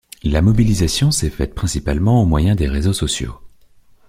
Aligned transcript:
La 0.23 0.41
mobilisation 0.41 1.11
s’est 1.11 1.29
faite 1.29 1.53
principalement 1.53 2.23
au 2.23 2.25
moyen 2.25 2.55
des 2.55 2.67
réseaux 2.67 2.91
sociaux. 2.91 3.39